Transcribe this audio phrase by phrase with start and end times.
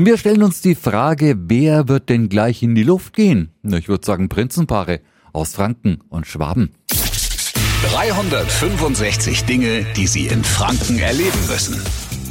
[0.00, 3.50] Und wir stellen uns die Frage, wer wird denn gleich in die Luft gehen?
[3.62, 5.00] Ich würde sagen Prinzenpaare
[5.34, 6.70] aus Franken und Schwaben.
[7.90, 11.78] 365 Dinge, die Sie in Franken erleben müssen.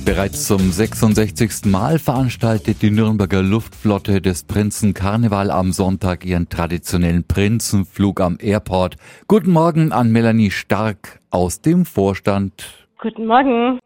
[0.04, 1.66] Bereits zum 66.
[1.66, 8.96] Mal veranstaltet die Nürnberger Luftflotte des Prinzen Karneval am Sonntag ihren traditionellen Prinzenflug am Airport.
[9.28, 12.88] Guten Morgen an Melanie Stark aus dem Vorstand.
[12.98, 13.80] Guten Morgen.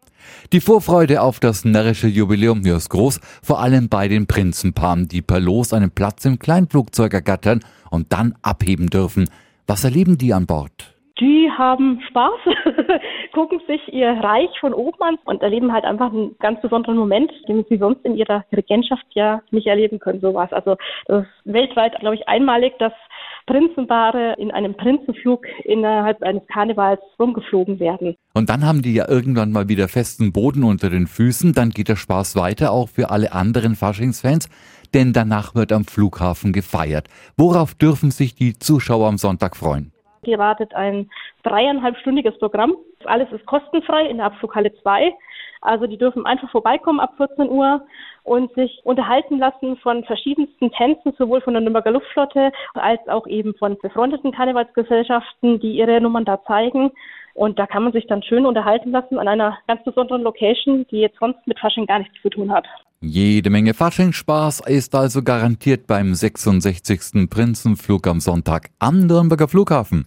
[0.52, 5.40] Die Vorfreude auf das närrische Jubiläum ist groß, vor allem bei den Prinzenpaaren, die per
[5.40, 7.60] Los einen Platz im Kleinflugzeug ergattern
[7.90, 9.28] und dann abheben dürfen.
[9.66, 10.94] Was erleben die an Bord?
[11.20, 12.40] Die haben Spaß,
[13.32, 17.30] gucken sich ihr Reich von oben an und erleben halt einfach einen ganz besonderen Moment,
[17.46, 20.52] den sie sonst in ihrer Regentschaft ja nicht erleben können, sowas.
[20.52, 22.92] Also das ist weltweit, glaube ich, einmalig, dass
[23.46, 28.16] Prinzenpaare in einem Prinzenflug innerhalb eines Karnevals rumgeflogen werden.
[28.32, 31.88] Und dann haben die ja irgendwann mal wieder festen Boden unter den Füßen, dann geht
[31.88, 34.48] der Spaß weiter auch für alle anderen Faschingsfans,
[34.94, 37.08] denn danach wird am Flughafen gefeiert.
[37.36, 39.92] Worauf dürfen sich die Zuschauer am Sonntag freuen?
[40.24, 41.10] Hier wartet ein
[41.42, 42.74] dreieinhalbstündiges Programm.
[43.04, 45.12] Alles ist kostenfrei in der Abflughalle 2.
[45.64, 47.82] Also die dürfen einfach vorbeikommen ab 14 Uhr
[48.22, 53.54] und sich unterhalten lassen von verschiedensten Tänzen, sowohl von der Nürnberger Luftflotte als auch eben
[53.54, 56.92] von befreundeten Karnevalsgesellschaften, die ihre Nummern da zeigen.
[57.32, 60.98] Und da kann man sich dann schön unterhalten lassen an einer ganz besonderen Location, die
[60.98, 62.66] jetzt sonst mit Fasching gar nichts zu tun hat.
[63.00, 67.28] Jede Menge Faschingsspaß ist also garantiert beim 66.
[67.28, 70.06] Prinzenflug am Sonntag am Nürnberger Flughafen.